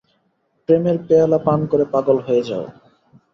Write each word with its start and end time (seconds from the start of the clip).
প্রেমের 0.69 0.97
পেয়ালা 1.07 1.39
পান 1.47 1.59
করে 1.71 1.85
পাগল 1.93 2.17
হয়ে 2.19 2.43
যাও। 2.49 2.65